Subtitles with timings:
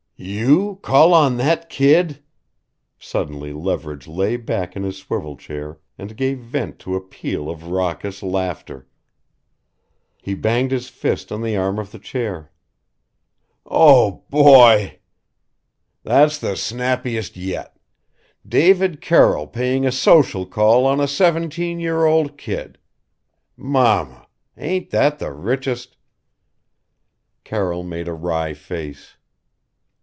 [0.23, 2.21] "You call on that kid"
[2.99, 7.69] Suddenly Leverage lay back in his swivel chair and gave vent to a peal of
[7.71, 8.87] raucous laughter.
[10.21, 12.51] He banged his fist on the arm of the chair:
[13.65, 14.23] "Oh!
[14.29, 14.99] Boy!
[16.03, 17.75] That's the snappiest yet.
[18.47, 22.77] David Carroll paying a social call on a seventeen year old kid!
[23.57, 24.27] Mama!
[24.55, 25.97] Ain't that the richest"
[27.43, 29.15] Carroll made a wry face.